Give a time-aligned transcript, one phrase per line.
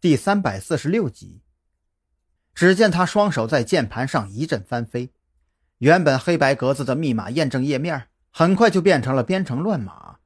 [0.00, 1.42] 第三百四十六集。
[2.54, 5.12] 只见他双手在键盘上一阵翻飞，
[5.76, 10.20] 原本黑白格子的密码验证页面很快就变成了编程乱码。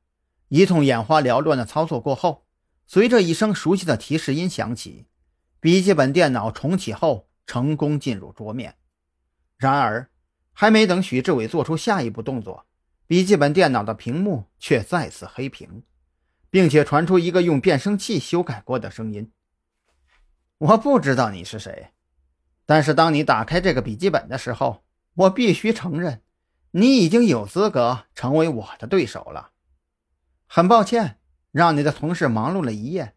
[0.46, 2.46] 一通眼花缭乱的操作过后，
[2.87, 5.06] 随着一声熟悉的提示音响起，
[5.59, 8.77] 笔记本电脑重启后成功进入桌面。
[9.56, 10.09] 然而，
[10.52, 12.66] 还没等许志伟做出下一步动作，
[13.09, 15.82] 笔记本电脑的屏幕却再次黑屏，
[16.48, 19.32] 并且传出一个用变声器修改过的声音。
[20.64, 21.91] 我不知道你是谁，
[22.64, 24.82] 但是当你打开这个笔记本的时候，
[25.12, 26.22] 我必须承认，
[26.70, 29.50] 你已经有资格成为我的对手了。
[30.46, 31.19] 很抱歉，
[31.50, 33.14] 让你的同事忙碌了一夜，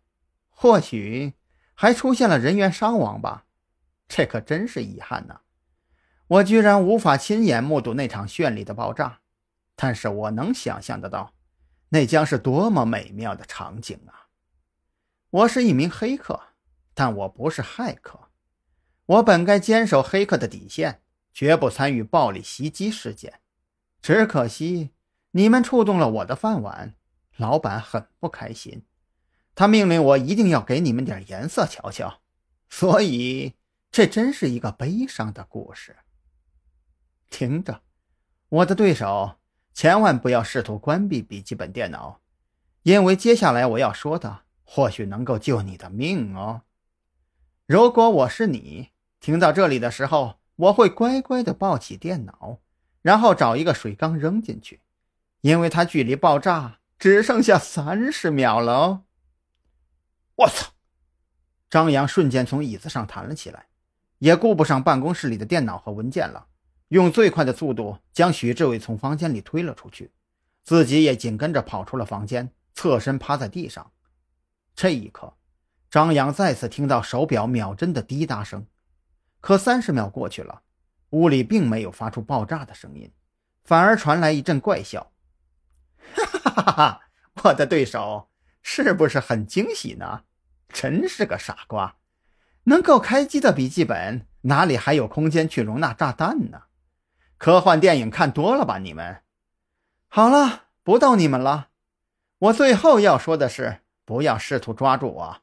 [0.50, 1.36] 或许
[1.74, 3.46] 还出现了人员伤亡吧，
[4.10, 5.40] 这可真是遗憾呐！
[6.28, 9.22] 我居然无法亲眼目睹那场绚丽的爆炸，
[9.78, 11.34] 但是我能想象得到，
[11.90, 14.28] 那将是多么美妙的场景啊！
[15.30, 16.47] 我是一名黑客。
[16.98, 18.30] 但我不是骇客，
[19.06, 23.40] 我本该坚守黑客的底线，绝不参与暴力袭击事件。
[24.02, 24.90] 只可惜
[25.30, 26.96] 你们触动了我的饭碗，
[27.36, 28.84] 老板很不开心，
[29.54, 32.22] 他命令我一定要给你们点颜色瞧瞧。
[32.68, 33.54] 所以
[33.92, 35.98] 这真是一个悲伤的故事。
[37.30, 37.84] 听着，
[38.50, 39.36] 我的对手，
[39.72, 42.22] 千万不要试图关闭笔记本电脑，
[42.82, 46.64] 因为接下来我要说的或许能够救你的命哦。
[47.68, 52.60] 如果我是你，听到这里的时候，我会乖乖的抱起电脑，
[53.02, 54.80] 然后找一个水缸扔进去，
[55.42, 59.04] 因为它距离爆炸只剩下三十秒了哦。
[60.36, 60.76] 我操！
[61.70, 63.68] 张扬瞬间从椅子上弹了起来，
[64.20, 66.48] 也顾不上办公室里的电脑和文件了，
[66.88, 70.14] 用最快的速度将许志伟从房间里推了出去，
[70.64, 73.92] 自己也紧跟着跑出了房间，侧身趴在地上。
[74.74, 75.34] 这一刻。
[75.90, 78.66] 张扬再次听到手表秒针的滴答声，
[79.40, 80.62] 可三十秒过去了，
[81.12, 83.12] 屋里并没有发出爆炸的声音，
[83.64, 85.12] 反而传来一阵怪笑。
[86.14, 87.02] 哈哈哈哈！
[87.44, 88.30] 我的对手
[88.62, 90.24] 是不是很惊喜呢？
[90.70, 91.96] 真是个傻瓜！
[92.64, 96.64] 能够开机的笔记本哪里还有空间去容纳炸弹呢？
[97.38, 98.80] 科幻电影看多了吧？
[98.80, 99.22] 你们
[100.10, 101.70] 好了，不逗你们了。
[102.40, 105.42] 我最后要说的是，不要试图抓住我。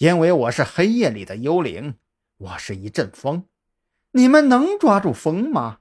[0.00, 1.96] 因为我是黑夜里的幽灵，
[2.38, 3.46] 我是一阵风，
[4.12, 5.80] 你们能抓住风吗？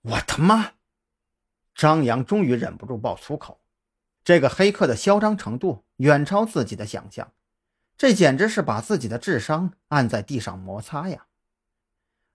[0.00, 0.72] 我他妈！
[1.74, 3.60] 张扬终于忍不住爆粗口，
[4.24, 7.34] 这个黑客的嚣张程度远超自己的想象，
[7.98, 11.26] 这简直是把自己的智商按在地上摩擦呀！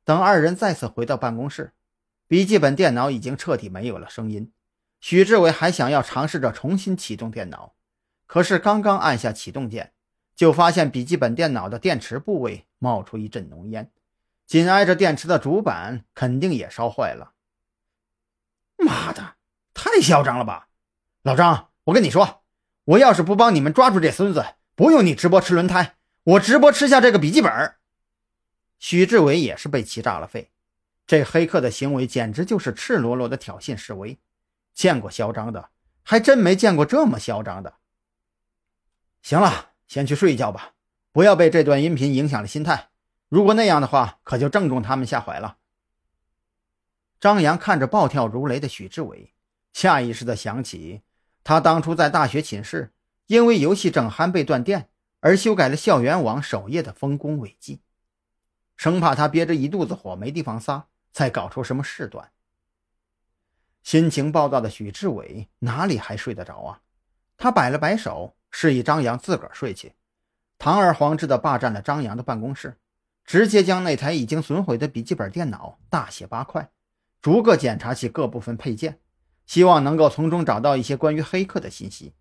[0.06, 1.74] 等二人再次回到办公室，
[2.28, 4.54] 笔记本电脑已经彻底没有了声音。
[5.02, 7.74] 许志伟还想要尝试着重新启动电脑。
[8.28, 9.94] 可是刚刚按下启动键，
[10.36, 13.90] 就发现笔记本电脑的电池部位冒出一阵浓烟，
[14.46, 17.34] 紧挨着电池的主板肯定也烧坏了。
[18.78, 19.36] 妈的，
[19.74, 20.68] 太嚣张了吧！
[21.24, 22.44] 老张，我跟你说，
[22.84, 24.46] 我要是不帮你们抓住这孙子，
[24.76, 27.76] 不用你直播吃轮胎，我直播吃下这个笔记本。
[28.78, 30.52] 许志伟也是被气炸了肺，
[31.08, 34.20] 这黑客的行为简直就是赤裸裸的挑衅示威，
[34.74, 35.70] 见过嚣张的，
[36.04, 37.74] 还真没见过这么嚣张的。
[39.22, 40.74] 行了，先去睡一觉吧，
[41.12, 42.90] 不要被这段音频影响了心态。
[43.30, 45.58] 如果那样的话，可就正中他们下怀了。
[47.20, 49.34] 张扬看着暴跳如雷的许志伟，
[49.74, 51.02] 下意识地想起
[51.44, 52.94] 他当初在大学寝室
[53.26, 54.90] 因为游戏整酣被断电
[55.20, 57.82] 而修改了校园网首页的丰功伟绩，
[58.78, 62.32] 生怕他憋着一肚子火没地方撒，再搞出什么事端。
[63.84, 66.82] 心情暴躁的许志伟哪里还睡得着啊？
[67.36, 68.37] 他摆了摆手。
[68.60, 69.94] 示意张扬自个儿睡去，
[70.58, 72.80] 堂而皇之地霸占了张扬的办公室，
[73.24, 76.72] 直接将那台已经损毁的笔记本电脑大卸八块，
[77.22, 79.00] 逐个检查其各部分配件，
[79.46, 82.16] 希望能够从中找到一些关于黑客的信息。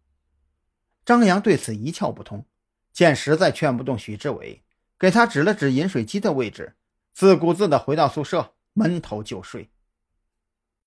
[1.07, 2.45] 张扬对此一窍不通，
[2.93, 4.63] 见实在劝不动许志伟，
[4.99, 6.77] 给他指了指饮水机的位置，
[7.15, 9.71] 自顾自地回到宿舍，闷头就睡。